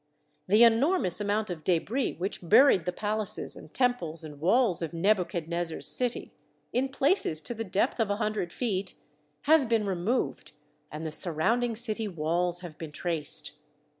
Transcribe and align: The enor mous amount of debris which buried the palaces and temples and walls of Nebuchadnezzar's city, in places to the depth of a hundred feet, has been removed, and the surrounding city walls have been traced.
The 0.47 0.61
enor 0.63 0.99
mous 0.99 1.21
amount 1.21 1.51
of 1.51 1.63
debris 1.63 2.13
which 2.13 2.41
buried 2.49 2.85
the 2.85 2.91
palaces 2.91 3.55
and 3.55 3.71
temples 3.71 4.23
and 4.23 4.39
walls 4.39 4.81
of 4.81 4.93
Nebuchadnezzar's 4.93 5.87
city, 5.87 6.33
in 6.73 6.89
places 6.89 7.39
to 7.41 7.53
the 7.53 7.63
depth 7.63 7.99
of 7.99 8.09
a 8.09 8.15
hundred 8.15 8.51
feet, 8.51 8.95
has 9.41 9.67
been 9.67 9.85
removed, 9.85 10.53
and 10.91 11.05
the 11.05 11.11
surrounding 11.11 11.75
city 11.75 12.07
walls 12.07 12.61
have 12.61 12.79
been 12.79 12.91
traced. 12.91 13.51